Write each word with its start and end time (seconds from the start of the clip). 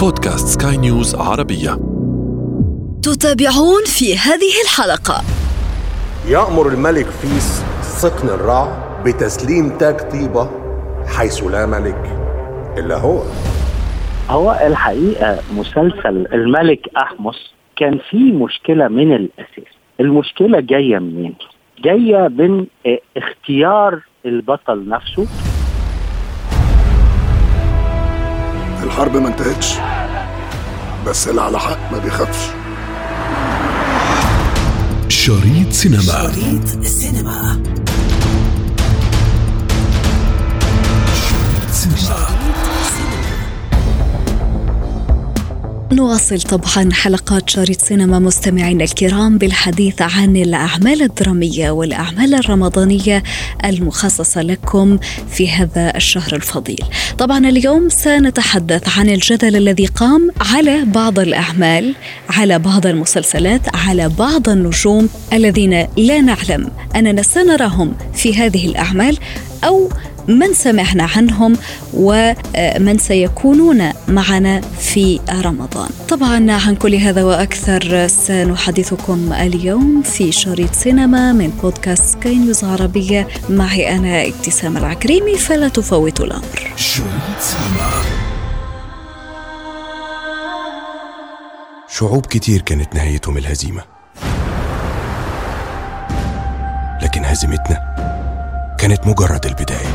بودكاست 0.00 0.62
سكاي 0.62 0.76
نيوز 0.76 1.14
عربية. 1.14 1.70
تتابعون 3.02 3.84
في 3.86 4.16
هذه 4.16 4.52
الحلقة. 4.64 5.22
يأمر 6.28 6.68
الملك 6.68 7.06
أبوفيس 7.06 7.64
سقنن 7.82 8.28
رع 8.28 8.64
بتسليم 9.04 9.78
تاج 9.78 10.10
طيبة 10.10 10.50
حيث 11.06 11.44
لا 11.44 11.66
ملك 11.66 12.18
إلا 12.78 12.96
هو. 12.96 13.22
هو 14.30 14.60
الحقيقة 14.66 15.38
مسلسل 15.56 16.26
الملك 16.32 16.88
أحمس 16.96 17.54
كان 17.76 17.98
فيه 18.10 18.32
مشكلة 18.32 18.88
من 18.88 19.12
الأساس. 19.12 19.74
المشكلة 20.00 20.60
جاية 20.60 20.98
منين؟ 20.98 21.34
جاية 21.84 22.28
من 22.28 22.66
آه، 22.86 22.98
اختيار 23.16 24.02
البطل 24.26 24.88
نفسه. 24.88 25.26
الحرب 28.82 29.16
ما 29.16 29.28
انتهتش 29.28 29.74
بس 31.06 31.28
اللي 31.28 31.42
على 31.42 31.58
حق 31.58 31.92
ما 31.92 31.98
بيخافش. 31.98 32.46
شريط 35.08 35.72
سينما. 35.72 36.02
شريط 36.02 36.76
السينما 36.84 37.62
سينما. 41.72 42.39
نواصل 45.92 46.40
طبعا 46.40 46.92
حلقات 46.92 47.50
شريط 47.50 47.80
سينما 47.80 48.18
مستمعينا 48.18 48.84
الكرام 48.84 49.38
بالحديث 49.38 50.02
عن 50.02 50.36
الأعمال 50.36 51.02
الدرامية 51.02 51.70
والأعمال 51.70 52.34
الرمضانية 52.34 53.22
المخصصة 53.64 54.42
لكم 54.42 54.98
في 55.30 55.50
هذا 55.50 55.96
الشهر 55.96 56.34
الفضيل. 56.34 56.84
طبعا 57.18 57.38
اليوم 57.48 57.88
سنتحدث 57.88 58.98
عن 58.98 59.08
الجدل 59.08 59.56
الذي 59.56 59.86
قام 59.86 60.30
على 60.40 60.84
بعض 60.84 61.18
الأعمال 61.18 61.94
على 62.28 62.58
بعض 62.58 62.86
المسلسلات 62.86 63.76
على 63.76 64.08
بعض 64.08 64.48
النجوم 64.48 65.08
الذين 65.32 65.86
لا 65.96 66.20
نعلم 66.20 66.70
أننا 66.96 67.22
سنراهم 67.22 67.94
في 68.14 68.34
هذه 68.34 68.66
الأعمال 68.66 69.18
أو 69.64 69.90
من 70.28 70.54
سمعنا 70.54 71.08
عنهم 71.16 71.56
ومن 71.94 72.98
سيكونون 72.98 73.90
معنا 74.08 74.60
في 74.60 75.20
رمضان. 75.30 75.90
طبعا 76.08 76.52
عن 76.52 76.74
كل 76.74 76.94
هذا 76.94 77.24
وأكثر 77.24 78.06
سنحدثكم 78.06 79.32
اليوم 79.32 80.02
في 80.02 80.32
شريط 80.32 80.72
سينما 80.72 81.32
من 81.32 81.48
بودكاست 81.62 82.04
سكاي 82.04 82.38
نيوز 82.38 82.64
عربية. 82.64 83.28
معي 83.50 83.96
أنا 83.96 84.26
ابتسام 84.26 84.76
العكريمي 84.76 85.36
فلا 85.36 85.68
تفوتوا 85.68 86.26
الأمر. 86.26 86.72
شريط 86.76 87.40
سينما. 87.40 87.90
شعوب 91.88 92.26
كتير 92.26 92.60
كانت 92.60 92.94
نهايتهم 92.94 93.36
الهزيمة. 93.36 93.82
لكن 97.02 97.24
هزيمتنا 97.24 97.80
كانت 98.80 99.06
مجرد 99.06 99.46
البداية. 99.46 99.94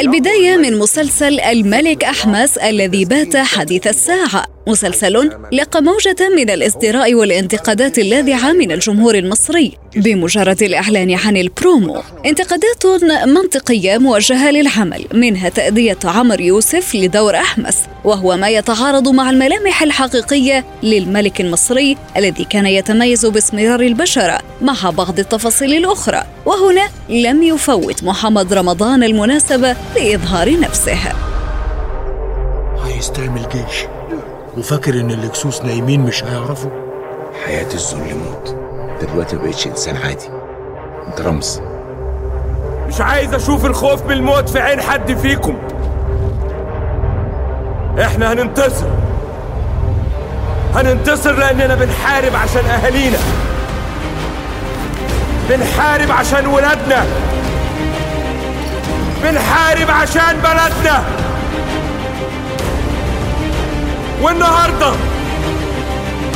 البداية 0.00 0.56
من 0.56 0.78
مسلسل 0.78 1.40
الملك 1.40 2.04
أحمس 2.04 2.58
الذي 2.58 3.04
بات 3.04 3.36
حديث 3.36 3.86
الساعة. 3.86 4.46
مسلسل 4.66 5.30
لقى 5.52 5.82
موجة 5.82 6.28
من 6.36 6.50
الازدراء 6.50 7.14
والانتقادات 7.14 7.98
اللاذعة 7.98 8.52
من 8.52 8.72
الجمهور 8.72 9.14
المصري 9.14 9.72
بمجرد 9.96 10.62
الإعلان 10.62 11.14
عن 11.14 11.36
البرومو 11.36 12.02
انتقادات 12.26 12.86
منطقية 13.26 13.98
موجهة 13.98 14.50
للعمل 14.50 15.04
منها 15.14 15.48
تأدية 15.48 15.98
عمر 16.04 16.40
يوسف 16.40 16.94
لدور 16.94 17.36
أحمس 17.36 17.78
وهو 18.04 18.36
ما 18.36 18.48
يتعارض 18.48 19.08
مع 19.08 19.30
الملامح 19.30 19.82
الحقيقية 19.82 20.64
للملك 20.82 21.40
المصري 21.40 21.96
الذي 22.16 22.44
كان 22.44 22.66
يتميز 22.66 23.26
باسمرار 23.26 23.80
البشرة 23.80 24.40
مع 24.62 24.90
بعض 24.90 25.18
التفاصيل 25.18 25.74
الأخرى 25.74 26.24
وهنا 26.46 26.88
لم 27.08 27.42
يفوت 27.42 28.04
محمد 28.04 28.52
رمضان 28.54 29.02
المناسبة 29.02 29.76
لإظهار 29.96 30.60
نفسه. 30.60 30.98
عايز 32.84 33.12
تعمل 33.12 33.48
جيش. 33.52 33.84
وفاكر 34.58 34.94
إن 35.00 35.10
اللكسوس 35.10 35.62
نايمين 35.62 36.00
مش 36.00 36.24
هيعرفوا؟ 36.24 36.70
حياة 37.46 37.66
الذل 37.74 38.16
موت. 38.16 38.56
دلوقتي 39.02 39.36
ما 39.36 39.42
بقتش 39.42 39.66
إنسان 39.66 39.96
عادي. 39.96 40.28
أنت 41.08 41.20
رمز. 41.20 41.60
مش 42.88 43.00
عايز 43.00 43.34
أشوف 43.34 43.66
الخوف 43.66 44.04
من 44.06 44.12
الموت 44.12 44.48
في 44.48 44.58
عين 44.60 44.80
حد 44.80 45.14
فيكم. 45.18 45.56
إحنا 48.00 48.32
هننتصر. 48.32 48.86
هننتصر 50.74 51.32
لأننا 51.32 51.74
بنحارب 51.74 52.34
عشان 52.34 52.64
أهالينا. 52.64 53.18
بنحارب 55.50 56.10
عشان 56.10 56.46
ولادنا. 56.46 57.06
بنحارب 59.22 59.90
عشان 59.90 60.36
بلدنا 60.36 61.04
والنهاردة 64.22 64.92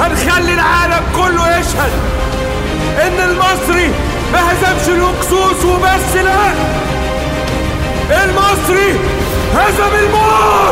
هنخلي 0.00 0.54
العالم 0.54 1.02
كله 1.16 1.58
يشهد 1.58 1.92
إن 3.06 3.30
المصري 3.30 3.90
ما 4.32 4.40
هزمش 4.52 4.88
الهكسوس 4.88 5.64
وبس 5.64 6.16
لا. 6.16 6.52
المصري 8.24 8.98
هزم 9.54 9.94
الموت. 10.04 10.63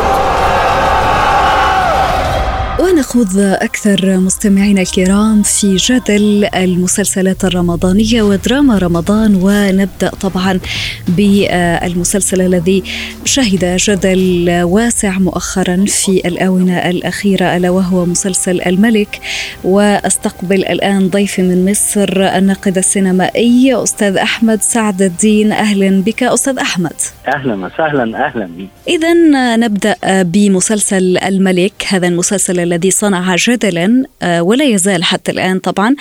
ونخوض 2.93 3.37
أكثر 3.37 4.17
مستمعينا 4.17 4.81
الكرام 4.81 5.43
في 5.43 5.75
جدل 5.75 6.49
المسلسلات 6.55 7.45
الرمضانية 7.45 8.21
ودراما 8.21 8.77
رمضان 8.77 9.35
ونبدأ 9.35 10.09
طبعا 10.09 10.59
بالمسلسل 11.07 12.41
الذي 12.41 12.83
شهد 13.25 13.75
جدل 13.79 14.61
واسع 14.63 15.19
مؤخرا 15.19 15.85
في 15.87 16.27
الآونة 16.27 16.89
الأخيرة 16.89 17.57
ألا 17.57 17.69
وهو 17.69 18.05
مسلسل 18.05 18.61
الملك. 18.61 19.19
وأستقبل 19.63 20.65
الآن 20.65 21.09
ضيفي 21.09 21.41
من 21.41 21.71
مصر 21.71 22.21
الناقد 22.37 22.77
السينمائي 22.77 23.83
أستاذ 23.83 24.17
أحمد 24.17 24.61
سعد 24.61 25.01
الدين. 25.01 25.51
أهلا 25.51 26.01
بك 26.01 26.23
أستاذ 26.23 26.57
أحمد. 26.57 26.93
أهلا 27.27 27.65
وسهلا 27.65 28.25
أهلا. 28.25 28.49
إذا 28.87 29.13
نبدأ 29.55 29.95
بمسلسل 30.07 31.17
الملك 31.17 31.73
هذا 31.87 32.07
المسلسل 32.07 32.59
الذي 32.59 32.82
صنع 32.91 33.35
جدلا 33.35 34.05
آه، 34.21 34.43
ولا 34.43 34.65
يزال 34.65 35.03
حتى 35.03 35.31
الآن 35.31 35.59
طبعا. 35.59 35.95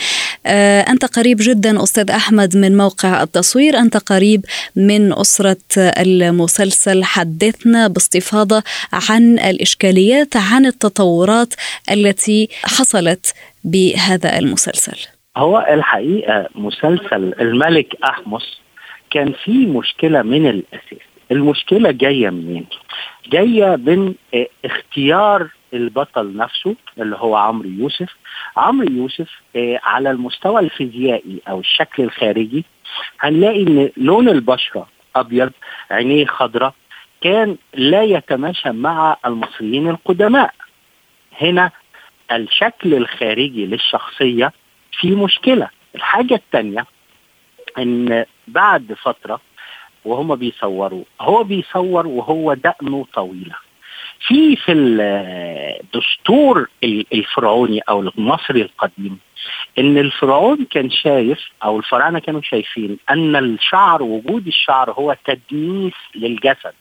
آه، 0.47 0.81
أنت 0.81 1.05
قريب 1.05 1.37
جدا 1.41 1.83
أستاذ 1.83 2.11
أحمد 2.11 2.57
من 2.57 2.77
موقع 2.77 3.23
التصوير 3.23 3.79
أنت 3.79 3.97
قريب 3.97 4.45
من 4.77 5.13
أسرة 5.13 5.57
المسلسل 5.77 7.05
حدثنا 7.05 7.89
باستفاضة 7.89 8.63
عن 9.11 9.39
الإشكاليات 9.39 10.37
عن 10.37 10.67
التطورات 10.67 11.55
التي 11.91 12.49
حصلت 12.65 13.35
بهذا 13.65 14.39
المسلسل. 14.39 14.99
هو 15.37 15.67
الحقيقة 15.71 16.49
مسلسل 16.55 17.35
الملك 17.41 17.97
أحمس 18.05 18.61
كان 19.11 19.33
فيه 19.45 19.67
مشكلة 19.67 20.23
من 20.23 20.47
الأساس. 20.47 21.07
المشكلة 21.31 21.91
جاية 21.91 22.31
منين؟ 22.31 22.67
جاية 23.33 23.77
من 23.77 24.15
آه، 24.35 24.47
اختيار 24.65 25.49
البطل 25.73 26.37
نفسه 26.37 26.77
اللي 26.99 27.17
هو 27.17 27.37
عمرو 27.37 27.69
يوسف. 27.69 28.17
عمرو 28.57 28.89
يوسف 28.93 29.31
آه، 29.57 29.81
على 29.83 30.11
المستوى 30.11 30.61
الفيزيائي 30.61 31.41
أو 31.49 31.61
الشكل 31.61 32.03
الخارجي 32.03 32.65
هنلاقي 33.21 33.63
إن 33.63 33.91
لون 33.97 34.29
البشرة 34.29 34.89
أبيض 35.17 35.53
عينيه 35.91 36.27
خضراء 36.27 36.75
كان 37.21 37.57
لا 37.75 38.03
يتماشى 38.03 38.71
مع 38.71 39.17
المصريين 39.27 39.89
القدماء. 39.89 40.55
هنا 41.41 41.71
الشكل 42.33 42.95
الخارجي 42.95 43.67
للشخصية 43.67 44.53
في 45.01 45.11
مشكلة. 45.11 45.69
الحاجة 45.95 46.35
الثانية 46.35 46.87
إن 47.79 48.25
بعد 48.49 48.97
فترة 49.03 49.41
وهم 50.05 50.35
بيصوروا 50.37 51.05
هو 51.21 51.45
بيصور 51.45 52.07
وهو 52.07 52.55
دقنه 52.55 53.07
طويلة. 53.15 53.55
في 54.27 54.57
في 54.57 54.73
الدستور 54.73 56.69
الفرعوني 56.85 57.81
أو 57.89 58.01
المصري 58.01 58.63
القديم 58.63 59.19
إن 59.79 59.99
الفرعون 59.99 60.65
كان 60.71 60.91
شايف 60.91 61.39
أو 61.65 61.79
الفراعنة 61.79 62.19
كانوا 62.19 62.41
شايفين 62.43 62.99
أن 63.11 63.37
الشعر 63.37 64.03
وجود 64.03 64.47
الشعر 64.47 64.91
هو 64.91 65.17
تدنيس 65.25 65.95
للجسد. 66.15 66.73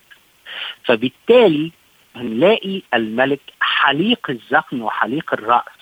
فبالتالي 0.83 1.71
هنلاقي 2.15 2.81
الملك 2.93 3.39
حليق 3.61 4.29
الذقن 4.29 4.81
وحليق 4.81 5.33
الرأس. 5.33 5.81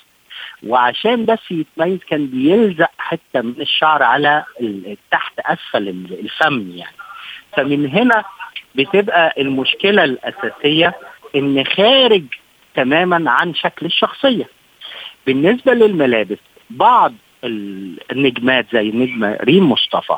وعشان 0.68 1.26
بس 1.26 1.40
يتميز 1.52 2.00
كان 2.10 2.28
بيلزق 2.28 2.90
حتة 2.98 3.42
من 3.42 3.56
الشعر 3.62 4.04
على 4.04 4.44
تحت 5.12 5.40
أسفل 5.40 5.88
ال- 5.90 6.20
الفم 6.20 6.72
يعني. 6.76 6.96
فمن 7.58 7.88
هنا 7.90 8.24
بتبقى 8.76 9.34
المشكلة 9.42 10.04
الأساسية 10.04 10.94
إن 11.36 11.64
خارج 11.66 12.24
تماما 12.76 13.32
عن 13.32 13.56
شكل 13.56 13.86
الشخصية. 13.86 14.50
بالنسبة 15.26 15.74
للملابس 15.74 16.38
بعض 16.70 17.14
النجمات 18.12 18.66
زي 18.74 18.90
النجمه 18.90 19.38
ريم 19.44 19.72
مصطفى 19.72 20.18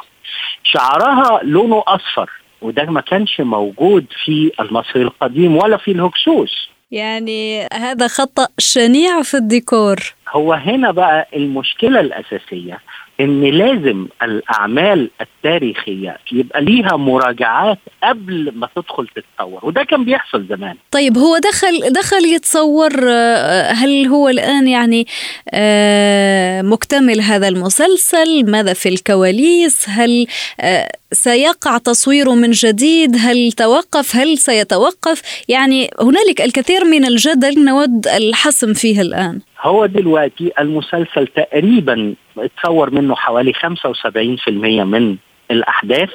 شعرها 0.63 1.39
لونه 1.43 1.83
أصفر 1.87 2.29
وده 2.61 2.83
ما 2.83 3.01
كانش 3.01 3.41
موجود 3.41 4.05
في 4.25 4.51
المصري 4.59 5.01
القديم 5.01 5.57
ولا 5.57 5.77
في 5.77 5.91
الهكسوس. 5.91 6.69
يعني 6.91 7.67
هذا 7.73 8.07
خطأ 8.07 8.47
شنيع 8.57 9.21
في 9.21 9.37
الديكور. 9.37 9.95
هو 10.29 10.53
هنا 10.53 10.91
بقى 10.91 11.27
المشكلة 11.35 11.99
الأساسية. 11.99 12.79
إن 13.21 13.41
لازم 13.41 14.07
الأعمال 14.23 15.09
التاريخية 15.21 16.17
يبقى 16.31 16.61
ليها 16.61 16.97
مراجعات 16.97 17.77
قبل 18.03 18.51
ما 18.55 18.67
تدخل 18.75 19.07
تتصور 19.07 19.59
وده 19.63 19.83
كان 19.83 20.05
بيحصل 20.05 20.45
زمان. 20.49 20.75
طيب 20.91 21.17
هو 21.17 21.37
دخل 21.37 21.93
دخل 21.93 22.25
يتصور 22.25 22.91
آه، 23.09 23.71
هل 23.71 24.07
هو 24.07 24.29
الآن 24.29 24.67
يعني 24.67 25.07
آه، 25.53 26.61
مكتمل 26.61 27.21
هذا 27.21 27.47
المسلسل؟ 27.47 28.51
ماذا 28.51 28.73
في 28.73 28.89
الكواليس؟ 28.89 29.89
هل 29.89 30.27
آه، 30.61 30.91
سيقع 31.13 31.77
تصويره 31.77 32.35
من 32.35 32.51
جديد؟ 32.51 33.15
هل 33.19 33.51
توقف؟ 33.51 34.15
هل 34.15 34.37
سيتوقف؟ 34.37 35.43
يعني 35.49 35.89
هنالك 36.01 36.41
الكثير 36.41 36.85
من 36.85 37.05
الجدل 37.05 37.65
نود 37.65 38.07
الحسم 38.07 38.73
فيه 38.73 39.01
الآن. 39.01 39.39
هو 39.61 39.85
دلوقتي 39.85 40.51
المسلسل 40.59 41.27
تقريبا 41.27 42.15
اتصور 42.37 42.89
منه 42.89 43.15
حوالي 43.15 43.53
75% 43.53 44.49
من 44.83 45.17
الأحداث 45.51 46.09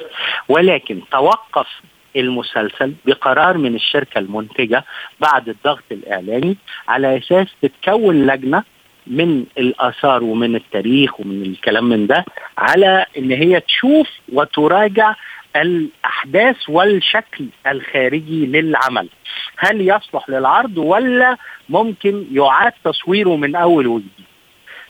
ولكن 0.49 1.01
توقف 1.11 1.67
المسلسل 2.15 2.93
بقرار 3.05 3.57
من 3.57 3.75
الشركة 3.75 4.19
المنتجة 4.19 4.83
بعد 5.19 5.49
الضغط 5.49 5.83
الاعلامي 5.91 6.57
على 6.87 7.17
أساس 7.17 7.47
تتكون 7.61 8.27
لجنة 8.27 8.63
من 9.09 9.45
الآثار 9.57 10.23
ومن 10.23 10.55
التاريخ 10.55 11.19
ومن 11.19 11.41
الكلام 11.41 11.83
من 11.85 12.07
ده 12.07 12.25
على 12.57 13.05
إن 13.17 13.31
هي 13.31 13.59
تشوف 13.59 14.09
وتراجع 14.33 15.13
الأحداث 15.55 16.55
والشكل 16.69 17.45
الخارجي 17.67 18.45
للعمل. 18.45 19.09
هل 19.57 19.81
يصلح 19.81 20.29
للعرض 20.29 20.77
ولا 20.77 21.37
ممكن 21.69 22.25
يعاد 22.31 22.71
تصويره 22.83 23.35
من 23.35 23.55
أول 23.55 23.87
وجديد؟ 23.87 24.27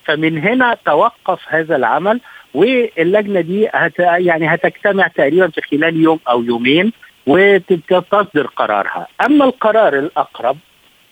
فمن 0.05 0.37
هنا 0.37 0.77
توقف 0.85 1.39
هذا 1.47 1.75
العمل 1.75 2.19
واللجنة 2.53 3.41
دي 3.41 3.67
هت 3.73 3.99
يعني 3.99 4.53
هتجتمع 4.53 5.07
تقريبا 5.07 5.47
في 5.47 5.61
خلال 5.61 6.01
يوم 6.01 6.19
أو 6.29 6.43
يومين 6.43 6.91
وتصدر 7.27 8.47
قرارها. 8.55 9.07
أما 9.25 9.45
القرار 9.45 9.99
الأقرب 9.99 10.57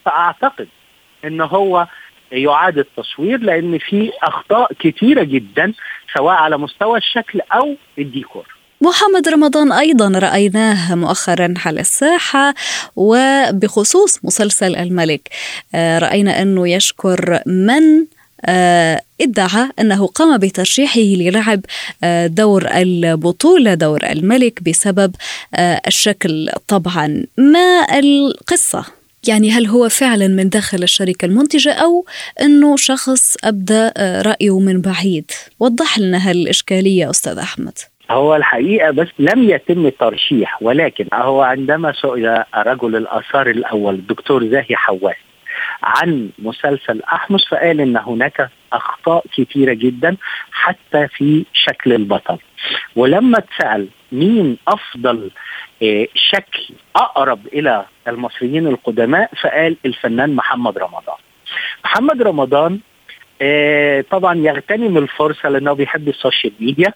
فأعتقد 0.06 0.68
إن 1.26 1.42
هو 1.42 1.88
يعاد 2.32 2.78
التصوير 2.78 3.40
لأن 3.40 3.78
في 3.78 4.12
أخطاء 4.24 4.74
كثيره 4.80 5.24
جدا 5.24 5.74
سواء 6.18 6.36
على 6.36 6.58
مستوى 6.58 6.98
الشكل 6.98 7.42
أو 7.42 7.76
الديكور. 8.00 8.56
محمد 8.82 9.30
رمضان 9.30 9.72
أيضا 9.72 10.20
رأيناه 10.20 10.96
مؤخرا 10.96 11.54
على 11.66 11.82
الساحة 11.82 12.54
وبخصوص 12.96 14.26
مسلسل 14.26 14.76
الملك. 14.76 15.30
آه، 15.76 16.00
رأينا 16.00 16.42
أنه 16.42 16.70
يشكر 16.70 17.40
من 17.46 18.06
آه، 18.46 19.02
ادعى 19.22 19.70
أنه 19.80 20.08
قام 20.08 20.38
بترشيحه 20.38 21.00
للعب 21.00 21.62
آه، 22.04 22.28
دور 22.28 22.68
البطولة 22.68 23.74
دور 23.74 24.04
الملك 24.04 24.64
بسبب 24.64 25.16
الشكل 25.88 26.50
طبعا. 26.68 27.26
ما 27.38 28.00
القصة؟ 28.00 28.86
يعني 29.28 29.52
هل 29.52 29.66
هو 29.68 29.90
فعلا 29.90 30.28
من 30.28 30.50
داخل 30.50 30.84
الشركة 30.84 31.26
المنتجة 31.26 31.74
أو 31.74 32.06
أنه 32.42 32.76
شخص 32.78 33.38
أبدى 33.44 33.90
رأيه 34.00 34.60
من 34.60 34.82
بعيد؟ 34.82 35.32
وضح 35.60 36.00
لنا 36.00 36.30
هالإشكالية 36.30 37.10
أستاذ 37.10 37.38
أحمد. 37.38 37.78
هو 38.12 38.36
الحقيقة 38.36 38.92
بس 38.92 39.08
لم 39.20 39.50
يتم 39.50 39.90
ترشيح 39.90 40.64
ولكن 40.64 41.08
هو 41.14 41.42
عندما 41.42 41.94
سئل 42.02 42.44
رجل 42.56 42.96
الآثار 42.96 43.50
الأول 43.50 43.96
الدكتور 43.96 44.48
زاهي 44.48 44.76
حواس 44.76 45.16
عن 45.84 46.30
مسلسل 46.40 47.02
أحمس 47.04 47.46
فقال 47.46 47.82
إن 47.82 47.98
هناك 47.98 48.50
أخطاء 48.74 49.26
كثيرة 49.38 49.74
جدا 49.74 50.18
حتى 50.52 51.08
في 51.08 51.46
شكل 51.54 51.94
البطل. 51.94 52.38
ولما 52.96 53.38
اتسأل 53.38 53.88
مين 54.12 54.58
أفضل 54.68 55.18
آه، 55.18 55.30
شكل 56.16 56.64
أقرب 56.96 57.48
إلى 57.48 57.86
المصريين 58.08 58.68
القدماء 58.68 59.30
فقال 59.42 59.78
الفنان 59.86 60.36
محمد 60.36 60.78
رمضان. 60.78 61.16
محمد 61.86 62.22
رمضان 62.22 62.80
آه، 63.42 64.02
طبعا 64.12 64.36
يغتنم 64.38 64.98
الفرصة 64.98 65.50
لأنه 65.50 65.74
بيحب 65.74 66.08
ال 66.08 66.14
social 66.14 66.54
media 66.60 66.94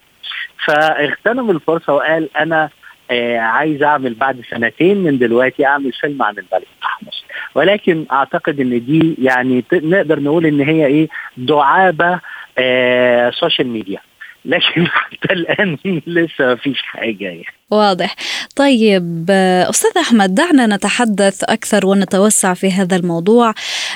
فاغتنم 0.66 1.50
الفرصة 1.50 1.94
وقال 1.94 2.36
أنا 2.36 2.68
آه 3.10 3.38
عايز 3.38 3.82
أعمل 3.82 4.14
بعد 4.14 4.42
سنتين 4.50 4.96
من 4.98 5.18
دلوقتي 5.18 5.66
أعمل 5.66 5.92
فيلم 5.92 6.22
عن 6.22 6.32
الملك 6.38 6.66
احمس 6.84 7.24
ولكن 7.54 8.06
أعتقد 8.12 8.60
إن 8.60 8.84
دي 8.84 9.16
يعني 9.18 9.64
نقدر 9.72 10.20
نقول 10.20 10.46
إن 10.46 10.60
هي 10.60 10.86
إيه 10.86 11.08
دعابة 11.36 12.20
آه 12.58 13.30
social 13.30 13.68
media. 13.68 14.00
لكن 14.44 14.86
حتى 14.98 15.32
الآن 15.32 15.78
لسه 16.06 16.44
ما 16.44 16.56
فيش 16.56 16.82
حاجة 16.82 17.24
يعني. 17.24 17.44
واضح. 17.70 18.16
طيب 18.56 19.30
أستاذ 19.70 19.90
أحمد 20.00 20.34
دعنا 20.34 20.66
نتحدث 20.66 21.44
أكثر 21.44 21.86
ونتوسع 21.86 22.54
في 22.54 22.70
هذا 22.70 22.96
الموضوع. 22.96 23.54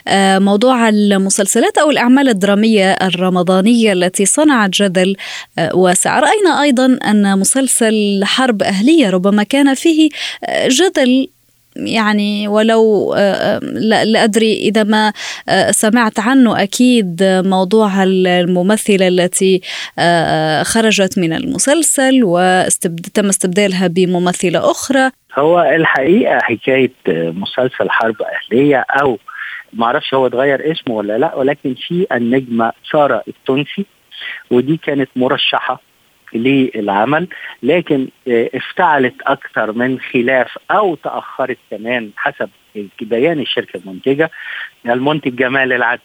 آه، 0.09 0.39
موضوع 0.39 0.89
المسلسلات 0.89 1.79
أو 1.79 1.91
الأعمال 1.91 2.29
الدرامية 2.29 2.93
الرمضانية 2.93 3.93
التي 3.93 4.27
صنعت 4.27 4.71
جدل 4.71 5.17
آه، 5.59 5.77
واسع. 5.77 6.21
رأينا 6.21 6.63
أيضا 6.63 6.99
أن 7.05 7.39
مسلسل 7.39 8.21
حرب 8.25 8.63
أهلية 8.63 9.11
ربما 9.11 9.43
كان 9.43 9.75
فيه 9.75 10.09
آه، 10.45 10.69
جدل 10.69 11.29
يعني 11.77 12.49
ولو 12.49 13.15
آه، 13.17 13.59
لا 14.05 14.25
أدري 14.25 14.53
إذا 14.53 14.83
ما 14.83 15.13
آه، 15.49 15.71
سمعت 15.71 16.21
عنه 16.21 16.63
أكيد 16.63 17.17
موضوع 17.45 18.03
الممثلة 18.05 19.09
التي 19.09 19.61
آه، 19.99 20.63
خرجت 20.63 21.19
من 21.19 21.33
المسلسل 21.33 22.21
وتم 22.25 23.29
استبدالها 23.29 23.87
بممثلة 23.87 24.71
أخرى. 24.71 25.11
هو 25.39 25.61
الحقيقة 25.61 26.39
حكاية 26.43 26.93
مسلسل 27.09 27.91
حرب 27.91 28.17
أهلية 28.23 28.85
أو 28.91 29.19
ما 29.73 29.87
أعرفش 29.87 30.15
هو 30.15 30.27
اتغير 30.27 30.73
اسمه 30.73 30.95
ولا 30.95 31.19
لأ 31.19 31.35
ولكن 31.35 31.75
في 31.75 32.07
النجمة 32.13 32.73
سارة 32.93 33.23
التونسي 33.29 33.87
ودي 34.51 34.77
كانت 34.77 35.11
مرشحة 35.17 35.81
للعمل 36.35 37.29
لكن 37.63 38.09
آه، 38.29 38.51
افتعلت 38.55 39.15
أكثر 39.23 39.73
من 39.73 40.01
خلاف 40.01 40.59
أو 40.71 40.95
تأخرت 40.95 41.59
كمان 41.71 42.11
حسب 42.17 42.49
بيان 43.01 43.41
الشركة 43.41 43.77
المنتجة 43.77 44.31
المنتج 44.87 45.37
جمال 45.37 45.73
العدل. 45.73 46.01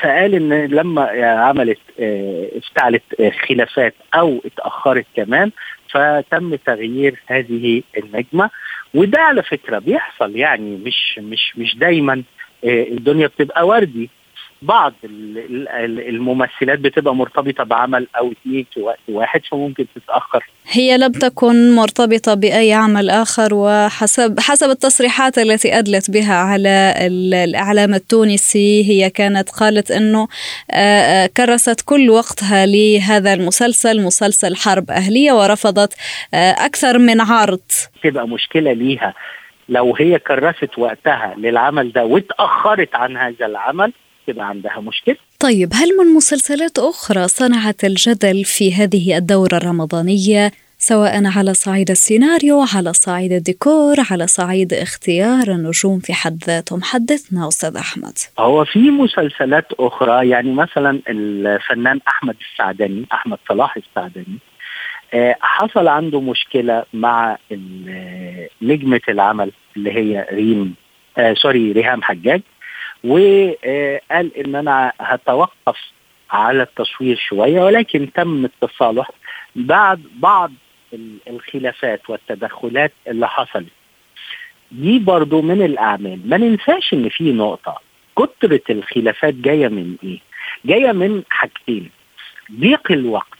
فقال 0.00 0.34
إن 0.34 0.66
لما 0.66 1.02
عملت 1.24 1.78
آه، 2.00 2.48
افتعلت 2.56 3.20
آه، 3.20 3.30
خلافات 3.30 3.94
أو 4.14 4.42
اتأخرت 4.44 5.06
كمان 5.16 5.50
فتم 5.90 6.54
تغيير 6.54 7.20
هذه 7.26 7.82
النجمة. 7.98 8.50
وده 8.94 9.20
على 9.20 9.42
فكرة 9.42 9.78
بيحصل 9.78 10.36
يعني 10.36 10.76
مش 10.76 11.18
مش 11.18 11.52
مش 11.58 11.76
دايما 11.76 12.22
الدنيا 12.64 13.26
بتبقى 13.26 13.66
وردي. 13.66 14.10
بعض 14.62 14.92
الممثلات 16.08 16.78
بتبقى 16.78 17.14
مرتبطة 17.14 17.64
بعمل 17.64 18.06
أو 18.18 18.32
اثنين 18.32 18.66
في 18.74 18.80
وقت 18.80 18.98
واحد 19.08 19.40
فممكن 19.50 19.86
تتأخر. 19.94 20.44
هي 20.70 20.98
لم 20.98 21.12
تكن 21.12 21.74
مرتبطة 21.74 22.34
بأي 22.34 22.72
عمل 22.72 23.10
آخر 23.10 23.54
وحسب 23.54 24.40
حسب 24.40 24.70
التصريحات 24.70 25.38
التي 25.38 25.78
أدلت 25.78 26.10
بها 26.10 26.34
على 26.34 26.94
الإعلام 27.44 27.94
التونسي 27.94 28.84
هي 28.90 29.10
كانت 29.10 29.50
قالت 29.50 29.90
أنه 29.90 30.28
آه، 30.70 30.76
آه، 30.76 31.26
كرست 31.26 31.80
كل 31.80 32.10
وقتها 32.10 32.66
لهذا 32.66 33.34
المسلسل 33.34 34.02
مسلسل 34.02 34.56
حرب 34.56 34.90
أهلية 34.90 35.32
ورفضت 35.32 35.94
آه، 36.34 36.52
أكثر 36.52 36.98
من 36.98 37.20
عرض. 37.20 37.60
تبقى 38.02 38.28
مشكلة 38.28 38.72
ليها. 38.72 39.14
لو 39.68 39.96
هي 39.96 40.18
كرست 40.18 40.78
وقتها 40.78 41.34
للعمل 41.38 41.92
ده 41.92 42.04
واتأخرت 42.04 42.94
عن 42.94 43.16
هذا 43.16 43.46
العمل 43.46 43.92
تبقى 44.26 44.48
عندها 44.48 44.80
مشكله 44.80 45.16
طيب 45.40 45.68
هل 45.74 45.88
من 45.98 46.14
مسلسلات 46.14 46.78
أخرى 46.78 47.28
صنعت 47.28 47.84
الجدل 47.84 48.44
في 48.44 48.74
هذه 48.74 49.16
الدورة 49.16 49.56
الرمضانية 49.56 50.52
سواء 50.78 51.26
على 51.36 51.54
صعيد 51.54 51.90
السيناريو 51.90 52.64
على 52.74 52.92
صعيد 52.92 53.32
الديكور 53.32 53.96
على 54.10 54.26
صعيد 54.26 54.72
اختيار 54.72 55.48
النجوم 55.48 55.98
في 55.98 56.12
حد 56.12 56.44
ذاتهم؟ 56.46 56.82
حدثنا 56.82 57.48
أستاذ 57.48 57.76
أحمد. 57.76 58.18
هو 58.38 58.64
في 58.64 58.78
مسلسلات 58.78 59.66
أخرى 59.72 60.28
يعني 60.28 60.52
مثلا 60.52 61.00
الفنان 61.08 62.00
أحمد 62.08 62.36
السعدني 62.40 63.06
أحمد 63.12 63.38
صلاح 63.48 63.76
السعدني 63.76 64.38
آه، 65.14 65.36
حصل 65.40 65.88
عنده 65.88 66.20
مشكلة 66.20 66.84
مع 66.92 67.38
نجمه 68.62 69.00
العمل 69.08 69.52
اللي 69.76 69.92
هي 69.92 70.26
ريم 70.32 70.74
آه 71.18 71.34
سوري 71.34 71.72
ريهام 71.72 72.02
حجاج. 72.02 72.42
وقال 73.04 74.36
إن 74.36 74.54
أنا 74.54 74.92
هتوقف 75.00 75.76
على 76.30 76.62
التصوير 76.62 77.16
شوية 77.16 77.60
ولكن 77.60 78.12
تم 78.12 78.44
التصالح 78.44 79.10
بعد 79.56 80.02
بعض 80.14 80.52
الخلافات 81.28 82.10
والتدخلات 82.10 82.92
اللي 83.08 83.28
حصلت. 83.28 83.66
دي 84.72 84.98
برضو 84.98 85.42
من 85.42 85.62
الأعمال. 85.62 86.20
ما 86.28 86.36
ننساش 86.36 86.92
إن 86.92 87.08
في 87.08 87.32
نقطة. 87.32 87.80
كترة 88.18 88.60
الخلافات 88.70 89.34
جاية 89.34 89.68
من 89.68 89.96
إيه؟ 90.04 90.18
جاية 90.64 90.92
من 90.92 91.22
حاجتين. 91.28 91.90
ضيق 92.60 92.92
الوقت 92.92 93.38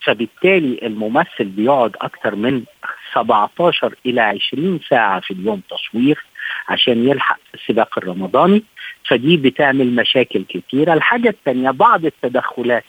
فبالتالي 0.00 0.86
الممثل 0.86 1.44
بيقعد 1.44 1.96
أكتر 2.00 2.34
من 2.34 2.62
17 3.14 3.94
إلى 4.06 4.20
20 4.20 4.80
ساعة 4.90 5.20
في 5.20 5.30
اليوم 5.30 5.62
تصوير. 5.70 6.24
عشان 6.68 7.08
يلحق 7.08 7.38
السباق 7.54 7.98
الرمضاني 7.98 8.62
فدي 9.08 9.36
بتعمل 9.36 9.94
مشاكل 9.94 10.44
كتيرة. 10.44 10.94
الحاجة 10.94 11.28
الثانية 11.28 11.70
بعض 11.70 12.04
التدخلات 12.04 12.84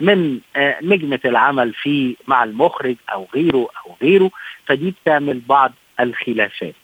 من 0.00 0.40
آه، 0.56 0.76
نجمة 0.82 1.20
العمل 1.24 1.74
في 1.74 2.16
مع 2.26 2.44
المخرج 2.44 2.96
أو 3.12 3.26
غيره 3.34 3.68
أو 3.86 3.96
غيره 4.02 4.30
فدي 4.66 4.94
بتعمل 5.02 5.40
بعض 5.48 5.72
الخلافات. 6.00 6.74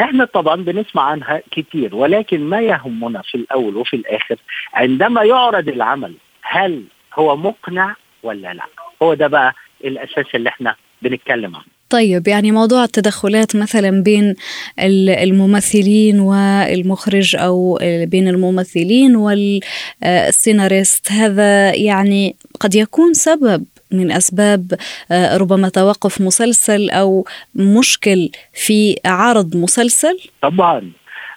إحنا 0.00 0.24
طبعا 0.24 0.56
بنسمع 0.56 1.02
عنها 1.02 1.42
كتير 1.50 1.94
ولكن 1.94 2.40
ما 2.40 2.60
يهمنا 2.60 3.22
في 3.22 3.34
الأول 3.34 3.76
وفي 3.76 3.96
الآخر 3.96 4.36
عندما 4.74 5.22
يعرض 5.22 5.68
العمل 5.68 6.14
هل 6.42 6.84
هو 7.14 7.36
مقنع 7.36 7.94
ولا 8.22 8.54
لا؟ 8.54 8.64
هو 9.02 9.14
ده 9.14 9.26
بقى 9.26 9.54
الأساس 9.84 10.34
اللي 10.34 10.48
إحنا 10.48 10.76
بنتكلم 11.02 11.56
عنه. 11.56 11.75
طيب 11.90 12.28
يعني 12.28 12.52
موضوع 12.52 12.84
التدخلات 12.84 13.56
مثلا 13.56 14.02
بين 14.02 14.34
الممثلين 14.78 16.20
والمخرج 16.20 17.36
أو 17.36 17.78
بين 17.82 18.28
الممثلين 18.28 19.16
والسيناريست 19.16 21.12
هذا 21.12 21.74
يعني 21.74 22.36
قد 22.60 22.74
يكون 22.74 23.14
سبب 23.14 23.64
من 23.92 24.12
أسباب 24.12 24.72
آه، 25.10 25.36
ربما 25.36 25.68
توقف 25.68 26.20
مسلسل 26.20 26.90
أو 26.90 27.24
مشكل 27.54 28.28
في 28.54 28.96
عرض 29.04 29.56
مسلسل؟ 29.56 30.18
طبعا. 30.42 30.90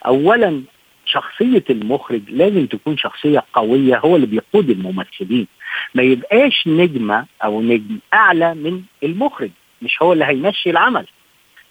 اولا 0.06 0.62
شخصية 1.06 1.64
المخرج 1.70 2.22
لازم 2.30 2.66
تكون 2.66 2.98
شخصية 2.98 3.44
قوية 3.54 3.98
هو 3.98 4.16
اللي 4.16 4.28
بيقود 4.28 4.70
الممثلين. 4.70 5.48
ما 5.96 6.04
يبقاش 6.04 6.68
نجمة 6.68 7.26
أو 7.44 7.62
نجم 7.62 8.00
أعلى 8.14 8.54
من 8.54 8.82
المخرج. 9.04 9.52
مش 9.82 10.02
هو 10.02 10.14
اللي 10.14 10.26
هيمشي 10.26 10.70
العمل. 10.70 11.06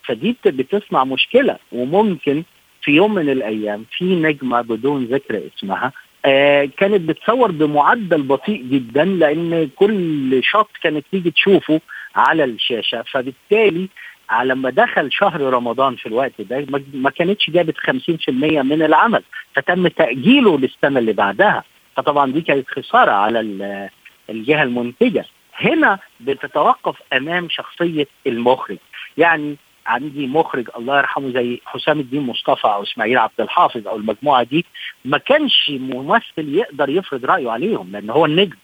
فدي 0.02 0.36
بتصنع 0.46 1.04
مشكلة. 1.04 1.56
وممكن 1.72 2.42
في 2.82 2.90
يوم 2.90 3.14
من 3.14 3.28
الأيام 3.30 3.84
في 3.90 4.04
نجمة 4.04 4.60
بدون 4.60 5.04
ذكر 5.04 5.40
اسمها 5.56 5.92
آه 6.24 6.64
كانت 6.76 7.00
بتصور 7.00 7.50
بمعدل 7.50 8.22
بطيء 8.22 8.62
جدا 8.62 9.04
لأن 9.04 9.70
كل 9.76 10.40
شوت 10.44 10.68
كانت 10.82 11.04
تيجي 11.10 11.30
تشوفه 11.30 11.80
على 12.16 12.44
الشاشة. 12.44 13.02
فبالتالي 13.02 13.88
لما 14.44 14.70
دخل 14.70 15.12
شهر 15.12 15.40
رمضان 15.40 15.96
في 15.96 16.06
الوقت 16.06 16.40
ده 16.40 16.66
ما 16.94 17.10
كانتش 17.10 17.50
جابت 17.50 17.74
50% 17.78 18.62
من 18.62 18.82
العمل. 18.82 19.22
فتم 19.54 19.88
تأجيله 19.88 20.58
للسنة 20.58 20.98
اللي 20.98 21.12
بعدها. 21.12 21.64
فطبعا 21.96 22.32
دي 22.32 22.40
كانت 22.40 22.68
خسارة 22.68 23.10
على 23.10 23.40
الجهة 24.30 24.62
المنتجة. 24.62 25.24
هنا 25.60 25.98
بتتوقف 26.20 26.96
أمام 27.12 27.48
شخصية 27.50 28.06
المخرج. 28.26 28.78
يعني 29.18 29.56
عندي 29.86 30.26
مخرج 30.26 30.68
الله 30.76 30.98
يرحمه 30.98 31.30
زي 31.32 31.60
حسام 31.66 32.00
الدين 32.00 32.20
مصطفى 32.22 32.64
أو 32.66 32.82
إسماعيل 32.82 33.18
عبد 33.18 33.40
الحافظ 33.40 33.88
أو 33.88 33.96
المجموعة 33.96 34.42
دي 34.42 34.64
ما 35.04 35.18
كانش 35.18 35.70
ممثل 35.70 36.54
يقدر 36.54 36.88
يفرض 36.88 37.24
رأيه 37.24 37.50
عليهم 37.50 37.92
لأن 37.92 38.10
هو 38.10 38.24
النجم 38.26 38.56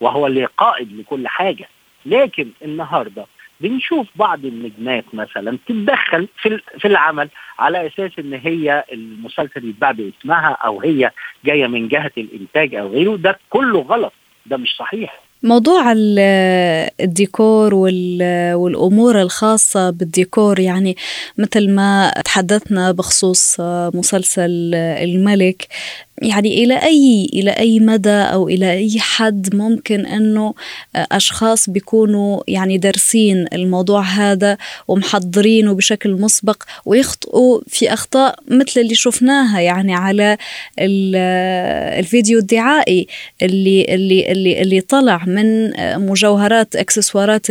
وهو 0.00 0.26
اللي 0.26 0.44
قائد 0.44 0.92
لكل 1.00 1.28
حاجة. 1.28 1.68
لكن 2.06 2.48
النهارده 2.64 3.26
بنشوف 3.60 4.06
بعض 4.16 4.44
النجمات 4.44 5.04
مثلا 5.12 5.58
تتدخل 5.66 6.28
في 6.42 6.60
في 6.78 6.88
العمل 6.88 7.28
على 7.58 7.86
أساس 7.86 8.10
إن 8.18 8.34
هي 8.34 8.84
المسلسل 8.92 9.68
يتباع 9.68 9.90
باسمها 9.90 10.48
أو 10.50 10.80
هي 10.80 11.10
جاية 11.44 11.66
من 11.66 11.88
جهة 11.88 12.12
الإنتاج 12.18 12.74
أو 12.74 12.88
غيره. 12.88 13.16
ده 13.16 13.38
كله 13.50 13.80
غلط. 13.80 14.12
ده 14.46 14.56
مش 14.56 14.76
صحيح. 14.76 15.20
موضوع 15.42 15.92
الديكور 17.00 17.74
والأمور 17.74 19.22
الخاصة 19.22 19.90
بالديكور 19.90 20.60
يعني 20.60 20.96
مثل 21.38 21.70
ما 21.70 22.12
تحدثنا 22.24 22.92
بخصوص 22.92 23.56
مسلسل 23.94 24.74
الملك 24.74 25.68
يعني 26.22 26.64
إلى 26.64 26.82
أي 26.82 27.30
إلى 27.32 27.50
أي 27.50 27.80
مدى 27.80 28.10
أو 28.10 28.48
إلى 28.48 28.72
أي 28.72 29.00
حد 29.00 29.54
ممكن 29.54 30.06
أنه 30.06 30.54
أشخاص 30.96 31.70
بيكونوا 31.70 32.42
يعني 32.48 32.78
دارسين 32.78 33.46
الموضوع 33.52 34.02
هذا 34.02 34.58
ومحضرينه 34.88 35.72
بشكل 35.72 36.12
مسبق 36.12 36.62
ويخطئوا 36.84 37.60
في 37.66 37.92
أخطاء 37.92 38.38
مثل 38.48 38.80
اللي 38.80 38.94
شفناها 38.94 39.60
يعني 39.60 39.94
على 39.94 40.36
الفيديو 40.78 42.38
الدعائي 42.38 43.06
اللي 43.42 43.86
اللي 43.94 44.32
اللي 44.32 44.62
اللي 44.62 44.80
طلع 44.80 45.24
من 45.26 45.70
مجوهرات 46.06 46.76
إكسسوارات 46.76 47.46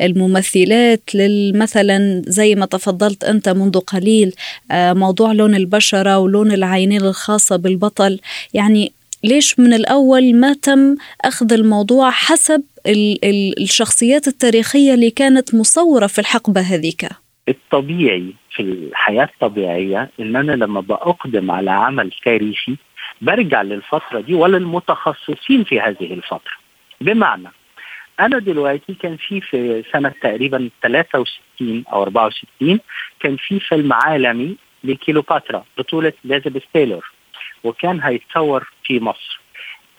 الممثلات 0.00 1.02
مثلا 1.54 2.22
زي 2.26 2.54
ما 2.54 2.66
تفضلت 2.66 3.24
أنت 3.24 3.48
منذ 3.48 3.78
قليل 3.78 4.34
موضوع 4.72 5.32
لون 5.32 5.54
البشرة 5.54 6.18
ولون 6.18 6.52
العينين 6.52 7.00
الخاصة 7.02 7.56
بال 7.56 7.81
البطل. 7.82 8.20
يعني 8.54 8.92
ليش 9.24 9.58
من 9.58 9.72
الأول 9.72 10.34
ما 10.34 10.52
تم 10.52 10.96
أخذ 11.24 11.52
الموضوع 11.52 12.10
حسب 12.10 12.62
الشخصيات 13.58 14.28
التاريخية 14.28 14.94
اللي 14.94 15.10
كانت 15.10 15.54
مصورة 15.54 16.06
في 16.06 16.18
الحقبة 16.18 16.60
هذيك؟ 16.60 17.08
الطبيعي 17.48 18.34
في 18.54 18.62
الحياة 18.62 19.24
الطبيعية 19.34 20.10
إن 20.20 20.36
أنا 20.36 20.52
لما 20.52 20.80
بأقدم 20.80 21.50
على 21.50 21.70
عمل 21.70 22.10
تاريخي 22.24 22.76
برجع 23.20 23.62
للفترة 23.62 24.20
دي 24.20 24.34
وللمتخصصين 24.34 25.64
في 25.64 25.80
هذه 25.80 26.12
الفترة. 26.14 26.52
بمعنى 27.00 27.48
أنا 28.20 28.38
دلوقتي 28.38 28.94
كان 28.94 29.16
في 29.16 29.40
في 29.40 29.84
سنة 29.92 30.12
تقريبا 30.22 30.70
63 30.82 31.84
أو 31.92 32.02
64 32.02 32.80
كان 33.20 33.36
في 33.36 33.60
فيلم 33.60 33.92
عالمي 33.92 34.56
لكليوباترا 34.84 35.64
بطولة 35.78 36.12
إليزابيث 36.24 36.62
تايلور. 36.74 37.12
وكان 37.64 38.00
هيتصور 38.00 38.70
في 38.84 39.00
مصر. 39.00 39.40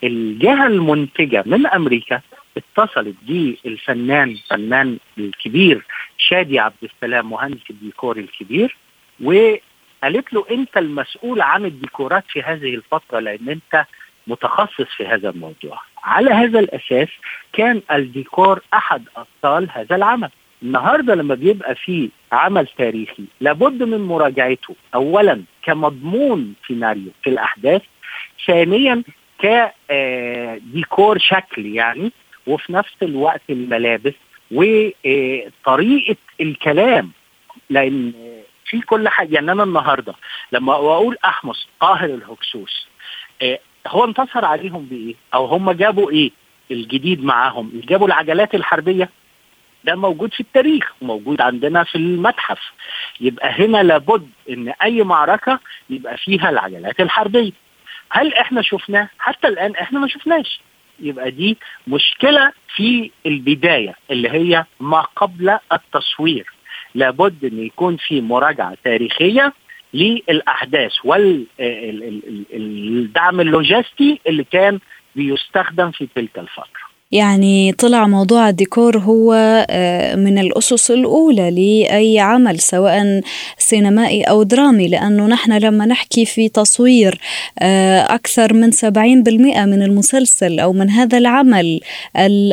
الجهة 0.03 0.67
المنتجة 0.67 1.43
من 1.45 1.67
أمريكا 1.67 2.21
اتصلت 2.57 3.15
بالفنان 3.27 4.29
الفنان 4.29 4.97
الكبير 5.17 5.85
شادي 6.17 6.59
عبد 6.59 6.83
السلام 6.83 7.29
مهندس 7.29 7.61
الديكور 7.69 8.17
الكبير 8.17 8.77
وقالت 9.23 10.33
له 10.33 10.45
أنت 10.51 10.77
المسؤول 10.77 11.41
عن 11.41 11.65
الديكورات 11.65 12.23
في 12.27 12.41
هذه 12.41 12.75
الفترة 12.75 13.19
لأن 13.19 13.49
أنت 13.49 13.85
متخصص 14.27 14.87
في 14.97 15.07
هذا 15.07 15.29
الموضوع. 15.29 15.79
على 16.03 16.29
هذا 16.29 16.59
الأساس 16.59 17.07
كان 17.53 17.81
الديكور 17.91 18.61
أحد 18.73 19.03
أبطال 19.17 19.69
هذا 19.71 19.95
العمل. 19.95 20.29
النهارده 20.63 21.15
لما 21.15 21.35
بيبقى 21.35 21.75
في 21.75 22.09
عمل 22.31 22.67
تاريخي 22.77 23.23
لابد 23.41 23.83
من 23.83 23.97
مراجعته 24.01 24.75
اولا 24.95 25.41
كمضمون 25.63 26.53
سيناريو 26.67 27.11
في 27.23 27.29
الأحداث 27.29 27.81
ثانيا 28.47 29.03
كديكور 29.39 31.17
شكل 31.19 31.65
يعني 31.65 32.11
وفي 32.47 32.73
نفس 32.73 32.93
الوقت 33.03 33.41
الملابس 33.49 34.13
وطريقه 34.51 36.15
الكلام 36.41 37.11
لأن 37.69 38.13
في 38.65 38.81
كل 38.81 39.09
حاجة 39.09 39.33
يعني 39.35 39.51
أنا 39.51 39.63
النهارده 39.63 40.13
لما 40.51 40.73
أقول 40.73 41.17
احمس 41.25 41.67
قاهر 41.79 42.05
الهكسوس 42.05 42.87
آه، 43.41 43.59
هو 43.87 44.03
انتصر 44.05 44.45
عليهم 44.45 44.85
بإيه؟ 44.85 45.15
أو 45.33 45.45
هم 45.45 45.71
جابوا 45.71 46.11
إيه؟ 46.11 46.31
الجديد 46.71 47.23
معاهم 47.23 47.71
جابوا 47.87 48.07
العجلات 48.07 48.55
الحربية 48.55 49.09
ده 49.83 49.95
موجود 49.95 50.33
في 50.33 50.39
التاريخ 50.39 50.91
وموجود 51.01 51.41
عندنا 51.41 51.83
في 51.83 51.95
المتحف. 51.95 52.59
يبقى 53.21 53.49
هنا 53.51 53.83
لابد 53.83 54.29
إن 54.49 54.73
أي 54.83 55.03
معركة 55.03 55.59
يبقى 55.89 56.17
فيها 56.17 56.49
العجلات 56.49 56.99
الحربية. 56.99 57.51
هل 58.09 58.33
إحنا 58.33 58.61
شفناه 58.61 59.09
حتى 59.19 59.47
الآن 59.47 59.75
إحنا 59.75 59.99
ما 59.99 60.07
شفناش. 60.07 60.59
يبقى 60.99 61.31
دي 61.31 61.57
مشكلة 61.87 62.51
في 62.75 63.11
البداية 63.25 63.95
اللي 64.11 64.29
هي 64.29 64.65
ما 64.79 65.01
قبل 65.01 65.57
التصوير. 65.71 66.45
لابد 66.95 67.45
إن 67.45 67.59
يكون 67.65 67.97
في 67.97 68.21
مراجعة 68.21 68.77
تاريخية 68.83 69.53
للأحداث 69.93 70.91
والدعم 72.53 73.39
اللوجستي 73.41 74.19
اللي 74.27 74.43
كان 74.43 74.79
بيستخدم 75.15 75.91
في 75.91 76.07
تلك 76.15 76.39
الفترة. 76.39 76.82
يعني 77.13 77.71
طلع 77.71 78.07
موضوع 78.07 78.49
الديكور 78.49 78.97
هو 78.97 79.33
آه، 79.69 80.15
من 80.15 80.37
الأسس 80.37 80.91
الأولى 80.91 81.51
لأي 81.51 82.19
عمل 82.19 82.59
سواء 82.59 83.21
سينمائي 83.57 84.23
أو 84.23 84.43
درامي 84.43 84.87
لأنه 84.87 85.27
نحن 85.27 85.57
لما 85.57 85.85
نحكي 85.85 86.25
في 86.25 86.49
تصوير 86.49 87.17
آه، 87.59 87.99
أكثر 87.99 88.53
من 88.53 88.71
70% 88.71 89.65
من 89.65 89.83
المسلسل 89.83 90.59
أو 90.59 90.73
من 90.73 90.89
هذا 90.89 91.17
العمل 91.17 91.79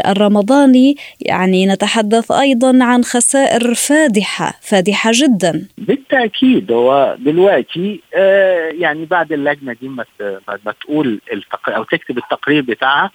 الرمضاني 0.07 0.97
يعني 1.21 1.67
نتحدث 1.67 2.33
أيضا 2.33 2.85
عن 2.85 3.05
خسائر 3.05 3.75
فادحة 3.75 4.55
فادحة 4.61 5.11
جدا. 5.15 5.67
بالتأكيد 5.79 6.73
هو 6.73 7.17
دلوقتي 7.19 8.01
آه، 8.15 8.71
يعني 8.79 9.05
بعد 9.05 9.33
اللجنة 9.33 9.73
دي 9.81 9.89
ما 9.89 10.05
تقول 10.81 11.21
أو 11.69 11.85
تكتب 11.85 12.19
التقرير 12.19 12.63
بتاعها 12.63 13.11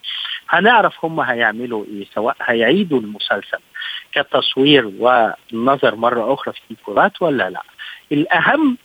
هنعرف 0.49 1.05
هم 1.05 1.19
هيعملوا 1.19 1.85
إيه 1.85 2.05
سواء 2.15 2.35
هيعيدوا 2.41 2.99
المسلسل 2.99 3.59
كتصوير 4.13 4.91
والنظر 4.99 5.95
مرة 5.95 6.33
أخرى 6.33 6.53
في 6.53 6.59
الديكورات 6.71 7.21
ولا 7.21 7.49
لا. 7.49 7.61
الأهم 8.11 8.77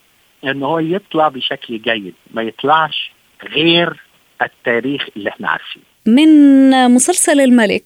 إن 0.45 0.63
هو 0.63 0.79
يطلع 0.79 1.29
بشكل 1.29 1.83
جيد 1.83 2.15
ما 2.35 2.43
يطلعش 2.43 3.13
غير 3.55 4.01
التاريخ 4.43 5.07
اللي 5.17 5.31
إحنا 5.31 5.49
عارفينه. 5.49 5.85
من 6.07 6.71
مسلسل 6.71 7.41
الملك 7.41 7.83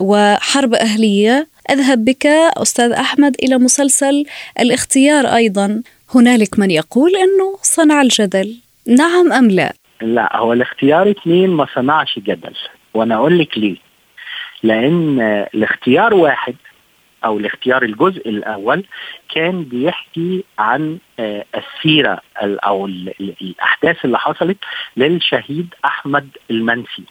وحرب 0.00 0.74
أهلية 0.74 1.46
أذهب 1.70 2.04
بك 2.04 2.26
أستاذ 2.56 2.92
أحمد 2.92 3.36
إلى 3.42 3.58
مسلسل 3.58 4.24
الاختيار 4.60 5.26
أيضا. 5.26 5.82
هنالك 6.14 6.58
من 6.58 6.70
يقول 6.70 7.10
أنه 7.16 7.58
صنع 7.62 8.02
الجدل. 8.02 8.56
نعم 8.86 9.32
أم 9.32 9.50
لا؟ 9.50 9.72
لا 10.00 10.36
هو 10.36 10.52
الاختيار 10.52 11.10
اثنين 11.10 11.50
ما 11.50 11.66
صنعش 11.74 12.18
جدل. 12.18 12.54
وأنا 12.94 13.14
أقول 13.14 13.38
لك 13.38 13.58
ليه. 13.58 13.76
لأن 14.62 15.20
الاختيار 15.54 16.14
واحد 16.14 16.56
أو 17.24 17.38
الاختيار 17.38 17.82
الجزء 17.82 18.28
الأول 18.28 18.84
كان 19.34 19.62
بيحكي 19.64 20.44
عن 20.58 20.98
آه، 21.20 21.44
السيرة 21.54 22.20
أو 22.42 22.86
الأحداث 22.86 24.04
اللي 24.04 24.18
حصلت 24.18 24.58
للشهيد 24.96 25.74
أحمد 25.84 26.28
المنسي. 26.50 27.04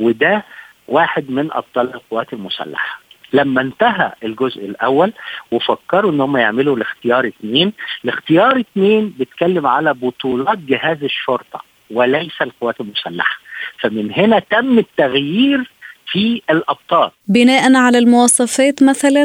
وده 0.00 0.44
واحد 0.88 1.30
من 1.30 1.52
أبطال 1.52 1.94
القوات 1.94 2.32
المسلحة. 2.32 3.00
لما 3.32 3.60
انتهى 3.60 4.12
الجزء 4.24 4.64
الأول 4.64 5.12
وفكروا 5.50 6.10
إن 6.12 6.20
هم 6.20 6.36
يعملوا 6.36 6.76
الاختيار 6.76 7.26
اثنين 7.26 7.72
الاختيار 8.04 8.60
اثنين 8.60 9.08
بيتكلم 9.08 9.66
على 9.66 9.94
بطولات 9.94 10.58
جهاز 10.58 11.04
الشرطة 11.04 11.62
وليس 11.90 12.42
القوات 12.42 12.80
المسلحة. 12.80 13.43
فمن 13.80 14.12
هنا 14.12 14.38
تم 14.38 14.78
التغيير 14.78 15.70
في 16.06 16.42
الأبطال. 16.50 17.10
بناء 17.28 17.74
على 17.76 17.98
المواصفات 17.98 18.82
مثلا 18.82 19.24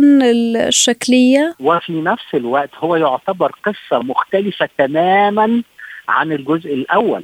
الشكلية؟ 0.67 1.55
وفي 1.59 2.01
نفس 2.01 2.25
الوقت 2.33 2.69
هو 2.77 2.95
يعتبر 2.95 3.51
قصة 3.65 3.99
مختلفة 4.03 4.69
تماما 4.77 5.63
عن 6.07 6.31
الجزء 6.31 6.73
الأول. 6.73 7.23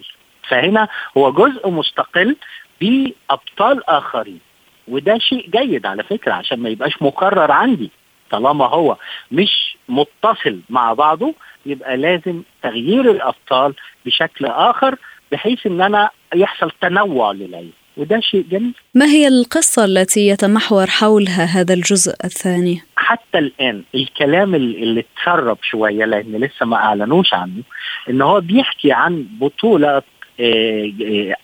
فهنا 0.49 0.87
هو 1.17 1.31
جزء 1.31 1.69
مستقل 1.69 2.35
بأبطال 2.81 3.89
آخرين. 3.89 4.39
وده 4.87 5.17
شيء 5.17 5.49
جيد 5.49 5.85
على 5.85 6.03
فكرة 6.03 6.33
عشان 6.33 6.59
ما 6.59 6.69
يبقاش 6.69 7.01
مكرر 7.01 7.51
عندي. 7.51 7.91
طالما 8.31 8.65
هو 8.65 8.97
مش 9.31 9.77
متصل 9.89 10.59
مع 10.69 10.93
بعضه 10.93 11.33
يبقى 11.65 11.97
لازم 11.97 12.41
تغيير 12.63 13.11
الأبطال 13.11 13.73
بشكل 14.05 14.45
آخر 14.45 14.95
بحيث 15.31 15.67
ان 15.67 15.81
أنا 15.81 16.09
يحصل 16.35 16.71
تنوع 16.81 17.31
للعيد 17.31 17.71
وده 17.97 18.19
شيء 18.19 18.45
جميل 18.51 18.73
ما 18.93 19.05
هي 19.05 19.27
القصة 19.27 19.85
التي 19.85 20.27
يتمحور 20.27 20.87
حولها 20.87 21.45
هذا 21.45 21.73
الجزء 21.73 22.15
الثاني؟ 22.23 22.81
حتى 22.95 23.37
الآن 23.37 23.83
الكلام 23.95 24.55
اللي 24.55 25.05
اتسرب 25.19 25.57
شوية 25.61 26.05
لأن 26.05 26.35
لسه 26.35 26.65
ما 26.65 26.75
أعلنوش 26.75 27.33
عنه 27.33 27.63
إن 28.09 28.21
هو 28.21 28.41
بيحكي 28.41 28.91
عن 28.91 29.25
بطولة 29.39 30.01
آه، 30.39 30.91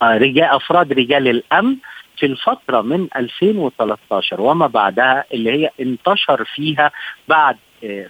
آه، 0.02 0.18
رجال 0.18 0.44
أفراد 0.44 0.94
رجال 0.94 1.28
الأمن 1.28 1.76
في 2.22 2.28
الفترة 2.28 2.82
من 2.82 3.08
2013 3.16 4.42
وما 4.42 4.68
بعدها 4.68 5.24
اللي 5.34 5.52
هي 5.52 5.70
انتشر 5.82 6.46
فيها 6.56 6.92
بعد 7.28 7.56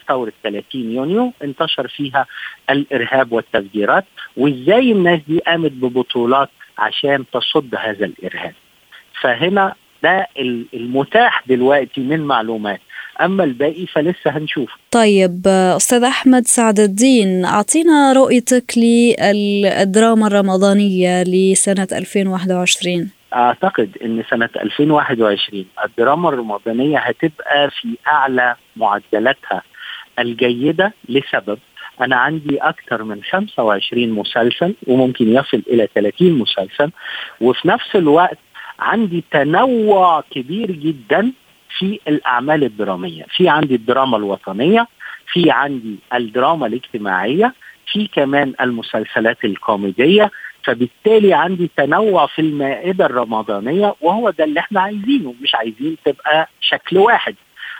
ثورة 0.08 0.32
30 0.44 0.64
يونيو 0.74 1.34
انتشر 1.44 1.88
فيها 1.88 2.26
الإرهاب 2.70 3.32
والتفجيرات 3.32 4.06
وإزاي 4.38 4.92
الناس 4.92 5.20
دي 5.28 5.40
قامت 5.40 5.72
ببطولات 5.72 6.50
عشان 6.78 7.26
تصد 7.34 7.76
هذا 7.76 8.06
الإرهاب. 8.06 8.54
فهنا 9.22 9.74
ده 10.04 10.28
المتاح 10.74 11.44
دلوقتي 11.48 12.02
من 12.02 12.20
معلومات. 12.20 12.82
أما 13.22 13.44
الباقي 13.44 13.86
فلسه 13.86 14.38
هنشوف. 14.38 14.72
طيب 14.92 15.48
أستاذ 15.48 16.04
أحمد 16.04 16.48
سعد 16.48 16.80
الدين 16.80 17.46
أعطينا 17.46 18.14
رؤيتك 18.14 18.74
للدراما 18.78 20.28
الرمضانية 20.28 21.24
لسنة 21.24 21.88
2021 21.92 23.12
أعتقد 23.34 23.98
إن 24.06 24.24
سنة 24.30 24.50
2021 24.56 25.66
الدراما 25.86 26.30
الرمضانيه 26.30 26.98
هتبقى 27.00 27.72
في 27.72 27.98
أعلى 28.08 28.56
معدلاتها 28.76 29.62
الجيدة. 30.20 30.94
لسبب 31.10 31.60
أنا 32.02 32.16
عندي 32.16 32.58
أكثر 32.58 33.04
من 33.04 33.24
25 33.24 34.10
مسلسل 34.10 34.76
وممكن 34.88 35.36
يصل 35.36 35.62
إلى 35.68 35.88
30 35.96 36.32
مسلسل 36.34 36.92
وفي 37.42 37.68
نفس 37.68 37.96
الوقت 37.96 38.38
عندي 38.80 39.24
تنوع 39.32 40.22
كبير 40.32 40.72
جدا 40.72 41.32
في 41.78 42.00
الأعمال 42.08 42.64
الدرامية. 42.64 43.26
في 43.36 43.50
عندي 43.50 43.76
الدراما 43.76 44.18
الوطنية 44.18 44.88
في 45.34 45.52
عندي 45.52 45.96
الدراما 46.14 46.68
الاجتماعية 46.68 47.54
في 47.92 48.08
كمان 48.08 48.54
المسلسلات 48.62 49.46
الكوميدية 49.46 50.32
فبالتالي 50.64 51.34
عندي 51.34 51.72
تنوع 51.78 52.26
في 52.26 52.40
المائدة 52.42 53.06
الرمضانية 53.06 53.96
وهو 54.02 54.30
ده 54.30 54.44
اللي 54.44 54.60
إحنا 54.60 54.82
عايزينه 54.82 55.36
مش 55.42 55.56
عايزين 55.56 55.98
تبقى 56.06 56.50
شكل 56.62 56.98
واحد. 56.98 57.36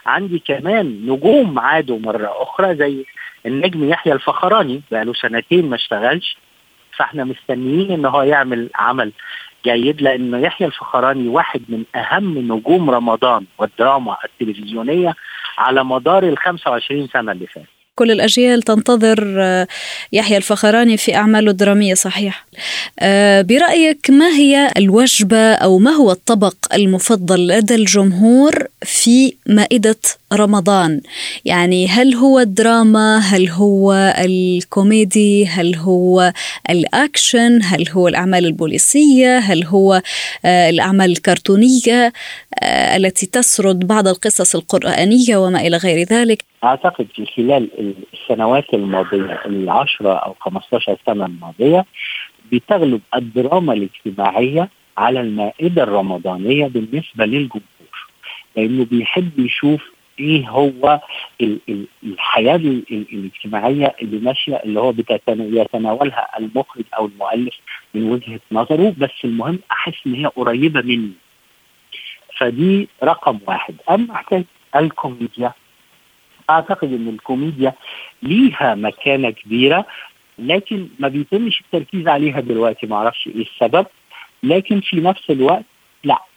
عندي 0.06 0.40
كمان 0.40 0.86
نجوم 1.06 1.60
عادوا 1.60 2.00
مرة 2.00 2.30
أخرى 2.44 2.76
زي 2.76 3.06
النجم 3.46 3.90
يحيى 3.90 4.14
الفخراني 4.14 4.82
بقاله 4.92 5.14
سنتين 5.14 5.70
ما 5.70 5.76
اشتغلش 5.76 6.38
فإحنا 6.98 7.24
مستنيين 7.24 7.92
إن 7.92 8.06
هو 8.06 8.22
يعمل 8.22 8.70
عمل 8.76 9.12
جيد 9.66 10.02
لأنه 10.02 10.38
يحيى 10.38 10.68
الفخراني 10.68 11.28
واحد 11.28 11.62
من 11.70 11.84
أهم 11.96 12.38
نجوم 12.38 12.90
رمضان 12.90 13.46
والدراما 13.58 14.18
التلفزيونية 14.26 15.16
على 15.58 15.84
مدار 15.84 16.24
ال 16.24 16.38
25 16.38 17.08
سنة 17.08 17.32
اللي 17.32 17.48
فاتت 17.48 17.68
كل 17.96 18.12
الأجيال 18.12 18.62
تنتظر 18.62 19.36
آه، 19.40 19.68
يحيى 20.12 20.38
الفخراني 20.38 20.98
في 20.98 21.16
أعماله 21.16 21.52
الدرامية 21.52 21.94
صحيح. 21.94 22.46
آه، 23.00 23.42
برأيك 23.42 24.10
ما 24.10 24.28
هي 24.28 24.72
الوجبة 24.78 25.54
أو 25.54 25.80
ما 25.80 25.92
هو 25.92 26.12
الطبق 26.12 26.56
المفضل 26.74 27.48
لدى 27.48 27.76
الجمهور 27.76 28.68
في 28.84 29.34
مائدة 29.46 29.96
رمضان. 30.34 31.02
يعني 31.46 31.88
هل 31.88 32.16
هو 32.16 32.40
الدراما؟ 32.40 33.18
هل 33.18 33.50
هو 33.50 33.94
الكوميدي؟ 34.18 35.46
هل 35.46 35.76
هو 35.76 36.34
الأكشن؟ 36.70 37.60
هل 37.64 37.90
هو 37.90 38.08
الأعمال 38.08 38.46
البوليسية؟ 38.46 39.38
هل 39.38 39.64
هو 39.64 40.02
آه، 40.46 40.70
الأعمال 40.70 41.12
الكرتونية 41.12 42.14
التي 42.96 43.26
تسرد 43.26 43.88
بعض 43.88 44.08
القصص 44.08 44.56
القرآنية 44.56 45.38
وما 45.38 45.62
إلى 45.62 45.78
غير 45.78 46.08
ذلك؟ 46.08 46.44
أعتقد 46.64 47.08
في 47.16 47.26
خلال 47.26 47.70
السنوات 48.14 48.74
الماضية 48.74 49.42
العشرة 49.46 50.14
أو 50.14 50.36
15 50.40 50.98
سنة 51.06 51.26
الماضية 51.26 51.86
بتغلب 52.52 53.02
الدراما 53.16 53.74
الاجتماعية 53.74 54.70
على 54.98 55.22
المائدة 55.22 55.84
الرمضانية 55.84 56.68
بالنسبة 56.68 57.26
للجمهور 57.26 58.08
لأنه 58.56 58.86
بيحب 58.86 59.40
يشوف 59.40 59.82
إيه 60.22 60.50
هو 60.50 61.02
الحياة 62.04 62.56
الاجتماعية 62.92 63.96
اللي 64.02 64.20
ماشية 64.20 64.56
اللي 64.56 64.80
هو 64.80 64.94
يتناولها 65.30 66.38
المخرج 66.40 66.84
أو 66.98 67.06
المؤلف 67.06 67.56
من 67.94 68.12
وجهة 68.12 68.40
نظره. 68.52 68.94
بس 68.98 69.10
المهم 69.24 69.60
أحس 69.72 69.94
إن 70.08 70.14
هي 70.14 70.26
قريبة 70.26 70.82
مني. 70.82 71.12
فدي 72.38 72.88
رقم 73.04 73.40
واحد. 73.48 73.76
أما 73.90 74.18
حكاية 74.18 74.46
الكوميديا 74.76 75.54
أعتقد 76.50 76.94
إن 76.94 77.08
الكوميديا 77.10 77.74
ليها 78.24 78.76
مكانة 78.76 79.30
كبيرة 79.30 79.86
لكن 80.40 80.88
ما 81.00 81.08
بيتمش 81.08 81.62
التركيز 81.62 82.08
عليها 82.08 82.40
دلوقتي 82.40 82.88
ما 82.88 82.96
أعرفش 82.96 83.28
إيه 83.28 83.42
السبب. 83.42 83.86
لكن 84.44 84.82
في 84.82 84.96
نفس 85.02 85.30
الوقت 85.30 85.66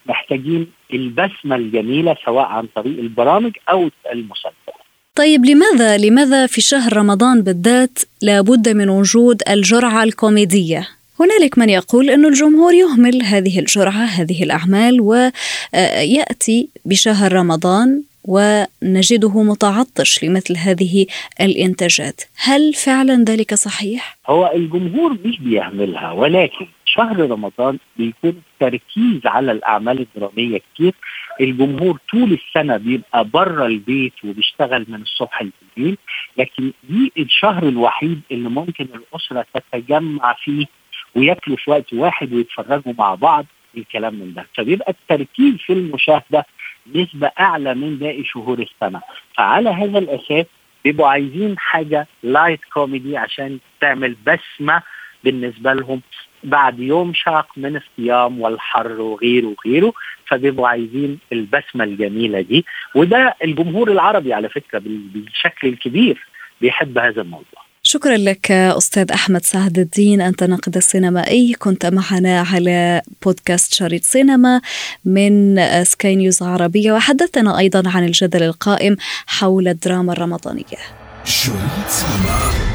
محتاجين 0.07 0.67
البسمة 0.93 1.57
الجميلة 1.57 2.17
سواء 2.25 2.47
عن 2.47 2.67
طريق 2.75 2.99
البرامج 2.99 3.53
أو 3.71 3.91
المسلسلات. 4.13 4.85
طيب 5.15 5.45
لماذا 5.45 5.97
لماذا 5.97 6.47
في 6.47 6.61
شهر 6.61 6.97
رمضان 6.97 7.43
بالذات 7.43 7.99
لابد 8.23 8.69
من 8.69 8.89
وجود 8.89 9.43
الجرعة 9.49 10.03
الكوميدية؟ 10.03 10.89
هنالك 11.21 11.59
من 11.59 11.69
يقول 11.69 12.11
أن 12.11 12.25
الجمهور 12.25 12.75
يهمل 12.75 13.23
هذه 13.23 13.59
الجرعة 13.59 14.05
هذه 14.05 14.43
الأعمال 14.43 15.01
ويأتي 15.01 16.69
بشهر 16.85 17.33
رمضان 17.33 18.03
ونجده 18.25 19.43
متعطش 19.43 20.25
لمثل 20.25 20.57
هذه 20.57 21.07
الإنتاجات. 21.41 22.21
هل 22.37 22.75
فعلا 22.75 23.25
ذلك 23.29 23.55
صحيح؟ 23.55 24.19
هو 24.27 24.53
الجمهور 24.55 25.19
مش 25.25 25.41
بيعملها 25.41 26.13
ولكن 26.13 26.67
شهر 26.95 27.31
رمضان 27.31 27.79
بيكون 27.97 28.43
التركيز 28.53 29.27
على 29.27 29.53
الأعمال 29.53 30.01
الدرامية 30.01 30.59
كتير. 30.59 30.95
الجمهور 31.41 31.99
طول 32.11 32.33
السنة 32.33 32.77
بيبقى 32.77 33.25
بره 33.25 33.67
البيت 33.67 34.13
وبيشتغل 34.25 34.87
من 34.89 35.03
الصبح 35.03 35.43
للليل 35.77 35.97
لكن 36.39 36.73
دي 36.85 37.13
الشهر 37.19 37.63
الوحيد 37.69 38.21
اللي 38.33 38.49
ممكن 38.49 38.85
الأسرة 38.95 39.47
تتجمع 39.55 40.37
فيه 40.45 40.67
وياكلوا 41.15 41.57
في 41.57 41.71
وقت 41.71 41.93
واحد 41.95 42.33
ويتفرجوا 42.33 42.93
مع 42.99 43.15
بعض 43.15 43.47
الكلام 43.77 44.15
من 44.15 44.35
ده. 44.35 44.47
فبيبقى 44.57 44.91
التركيز 44.91 45.55
في 45.67 45.73
المشاهدة 45.73 46.47
نسبة 46.95 47.31
أعلى 47.41 47.75
من 47.75 47.97
باقي 47.97 48.25
شهور 48.25 48.59
السنة. 48.59 49.01
فعلى 49.37 49.71
هذا 49.71 49.99
الأساس 49.99 50.47
بيبقوا 50.85 51.09
عايزين 51.09 51.59
حاجة 51.59 52.07
light 52.23 52.61
كوميدي 52.75 53.17
عشان 53.17 53.59
تعمل 53.81 54.17
بسمة 54.27 54.83
بالنسبة 55.25 55.73
لهم. 55.73 56.01
بعد 56.45 56.79
يوم 56.79 57.13
شاق 57.15 57.47
من 57.57 57.77
الصيام 57.77 58.41
والحر 58.41 59.01
وغيره 59.01 59.55
وغيره 59.59 59.93
فبيبقوا 60.27 60.69
عايزين 60.69 61.19
البسمة 61.33 61.85
الجميلة 61.85 62.41
دي. 62.41 62.65
وده 62.95 63.35
الجمهور 63.45 63.93
العربي 63.93 64.33
على 64.33 64.49
فكرة 64.49 64.83
بالشكل 64.85 65.69
الكبير 65.69 66.27
بيحب 66.61 66.99
هذا 66.99 67.23
الموضوع. 67.23 67.65
شكرا 67.83 68.17
لك 68.17 68.51
أستاذ 68.51 69.13
أحمد 69.13 69.43
سعد 69.43 69.79
الدين 69.79 70.21
أنت 70.21 70.45
ناقد 70.45 70.77
السينمائي. 70.77 71.55
كنت 71.55 71.87
معنا 71.87 72.45
على 72.53 73.03
بودكاست 73.25 73.75
شريط 73.75 74.03
سينما 74.03 74.61
من 75.05 75.61
سكاي 75.85 76.17
نيوز 76.17 76.43
عربية. 76.43 76.93
وحدثنا 76.93 77.59
أيضا 77.59 77.83
عن 77.87 78.05
الجدل 78.05 78.43
القائم 78.43 78.97
حول 79.27 79.69
الدراما 79.69 80.13
الرمضانية. 80.13 80.81
شريط 81.25 81.89
سينما. 81.89 82.74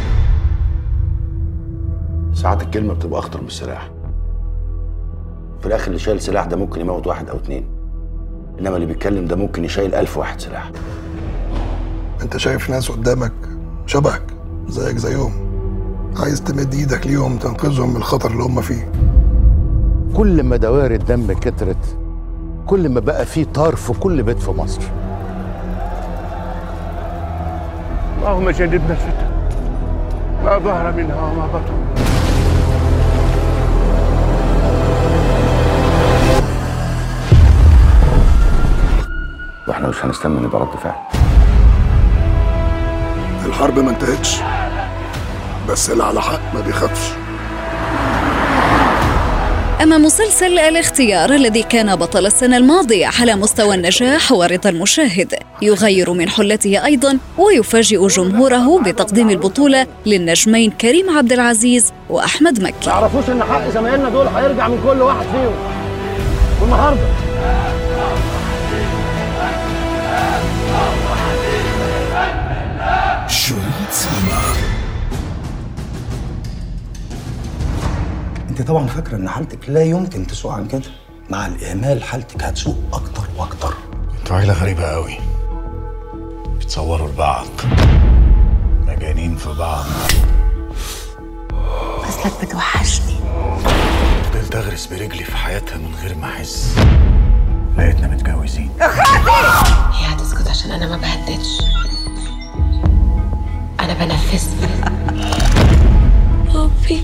ساعات 2.39 2.63
الكلمة 2.63 2.93
بتبقى 2.93 3.19
أخطر 3.19 3.41
من 3.41 3.47
السلاح. 3.47 3.89
في 5.60 5.65
الآخر 5.65 5.88
اللي 5.88 5.99
شايل 5.99 6.21
سلاح 6.21 6.45
ده 6.45 6.58
ممكن 6.58 6.82
يموت 6.82 7.08
واحد 7.08 7.30
أو 7.30 7.38
اتنين. 7.38 7.65
إنما 8.60 8.75
اللي 8.75 8.86
بيتكلم 8.86 9.25
ده 9.25 9.36
ممكن 9.36 9.65
يشيل 9.65 9.95
ألف 9.95 10.17
واحد 10.17 10.41
سلاح. 10.41 10.71
أنت 12.21 12.38
شايف 12.38 12.69
ناس 12.69 12.91
قدامك 12.91 13.32
شبهك 13.86 14.21
زيك 14.67 14.97
زيهم. 14.97 15.32
عايز 16.17 16.43
تمد 16.43 16.73
إيدك 16.73 17.08
ليهم 17.08 17.38
تنقذهم 17.38 17.89
من 17.89 17.95
الخطر 17.95 18.32
اللي 18.32 18.43
هم 18.43 18.62
فيه. 18.62 18.91
كل 20.17 20.43
ما 20.43 20.58
دوائر 20.58 20.91
الدم 20.91 21.34
كترت 21.34 21.97
كل 22.67 22.89
ما 22.89 22.99
بقى 22.99 23.25
في 23.25 23.45
طار 23.45 23.75
في 23.75 23.93
كل 23.93 24.23
بيت 24.23 24.39
في 24.39 24.52
مصر. 24.52 24.82
اللهم 28.17 28.49
جنبنا 28.49 28.91
الفتن 28.91 29.30
ما 30.43 30.60
ظهر 30.60 30.95
منها 30.95 31.32
وما 31.32 31.47
بطن. 31.47 32.09
وإحنا 39.69 39.88
مش 39.88 40.05
هنستنى 40.05 40.39
نبقى 40.39 40.62
رد 40.62 40.79
فعل. 40.84 40.95
الحرب 43.45 43.79
ما 43.79 43.89
انتهتش 43.91 44.36
بس 45.69 45.89
اللي 45.89 46.03
على 46.03 46.21
حق 46.21 46.39
ما 46.53 46.62
بيخافش 46.62 47.10
أما 49.84 49.97
مسلسل 49.97 50.60
الاختيار 50.60 51.29
الذي 51.34 51.63
كان 51.63 51.95
بطل 51.95 52.25
السنة 52.25 52.58
الماضية 52.58 53.10
على 53.21 53.36
مستوى 53.36 53.75
النجاح 53.75 54.32
ورضا 54.32 54.69
المشاهد 54.69 55.34
يغير 55.62 56.13
من 56.13 56.29
حلته 56.29 56.86
أيضا 56.86 57.17
ويفاجئ 57.38 58.08
جمهوره 58.08 58.82
بتقديم 58.82 59.29
البطولة 59.29 59.88
للنجمين 60.05 60.71
كريم 60.71 61.17
عبد 61.17 61.32
العزيز 61.34 61.93
وأحمد 62.10 62.62
مكي. 62.63 62.86
تعرفوش 62.86 63.29
إن 63.29 63.43
حق 63.43 63.69
زمايلنا 63.69 64.10
دول 64.10 64.27
هيرجع 64.27 64.67
من 64.67 64.82
كل 64.88 65.01
واحد 65.01 65.25
فيهم. 65.32 65.53
والنهاردة 66.62 67.01
سينما 73.91 74.41
أنت 78.49 78.62
طبعا 78.62 78.88
فاكره 78.88 79.15
إن 79.15 79.30
حالتك 79.30 79.69
لا 79.69 79.84
يمكن 79.84 80.28
تسوء 80.28 80.52
عن 80.52 80.67
كده؟ 80.67 80.82
مع 81.30 81.47
الإهمال 81.47 82.04
حالتك 82.04 82.43
هتسوء 82.43 82.75
أكتر 82.93 83.23
وأكتر. 83.38 83.73
أنتوا 84.19 84.38
عيلة 84.38 84.54
غريبة 84.54 84.84
قوي 84.84 85.17
بتصوروا 86.60 87.08
لبعض 87.08 87.47
مجانين 88.88 89.36
في 89.36 89.54
بعض. 89.54 89.86
أصلك 92.10 92.45
بتوحشني. 92.45 93.15
فضلت 94.23 94.56
أغرس 94.56 94.86
برجلي 94.86 95.23
في 95.23 95.38
حياتها 95.38 95.78
من 95.78 95.95
غير 96.02 96.15
ما 96.15 96.25
أحس. 96.30 96.75
لقيتنا 97.78 98.08
متجوزين. 98.08 98.71
هي 99.91 100.13
هتسكت 100.13 100.47
عشان 100.47 100.71
أنا 100.71 100.88
ما 100.88 100.97
بهددش. 100.97 101.62
أنا 103.89 104.06
بنفذ 104.06 104.47
بابي 106.54 107.02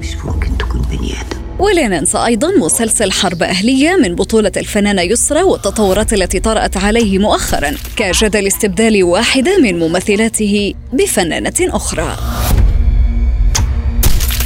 مش 0.00 0.16
ممكن 0.24 0.58
تكون 0.58 0.80
بني 0.80 1.12
آدم. 1.12 1.38
ولا 1.58 1.88
ننسى 1.88 2.18
أيضا 2.18 2.48
مسلسل 2.60 3.12
حرب 3.12 3.42
أهلية 3.42 3.96
من 3.96 4.14
بطولة 4.14 4.52
الفنانة 4.56 5.02
يسرى 5.02 5.42
والتطورات 5.42 6.12
التي 6.12 6.40
طرأت 6.40 6.76
عليه 6.76 7.18
مؤخرا 7.18 7.70
كجدل 7.96 8.46
استبدال 8.46 9.04
واحدة 9.04 9.58
من 9.58 9.78
ممثلاته 9.78 10.74
بفنانة 10.92 11.54
أخرى. 11.60 12.16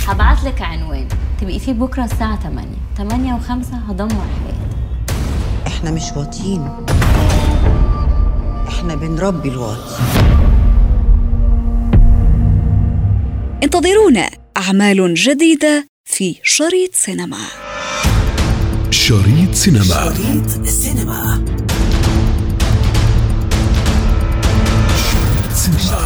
هبعت 0.06 0.44
لك 0.44 0.62
عنوان. 0.62 1.08
تبقي 1.40 1.58
فيه 1.58 1.72
بكرة 1.72 2.04
الساعة 2.04 2.38
8 2.42 2.68
8 2.96 3.32
و5 3.32 3.74
هدمر 3.90 4.08
حياتك 4.10 4.76
إحنا 5.66 5.90
مش 5.90 6.02
واطيين 6.16 6.68
إحنا 8.68 8.94
بنربي 8.94 9.48
الواطي 9.48 9.94
انتظرونا. 13.66 14.30
أعمال 14.56 15.14
جديدة 15.14 15.88
في 16.04 16.36
شريط 16.42 16.94
سينما. 16.94 17.38
شريط 18.90 19.54
سينما. 19.54 19.84
شريط 19.84 20.66
سينما. 20.66 21.44
شريط 25.10 25.54
سينما. 25.54 26.05